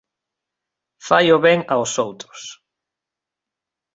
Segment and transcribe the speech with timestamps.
[1.07, 2.39] Fai o ben aos outros.